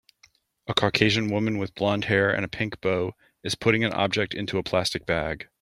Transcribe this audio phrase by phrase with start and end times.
[0.65, 3.13] A caucasian women with blondhair and a pink bow
[3.43, 5.47] is putting an object into a plastic bag.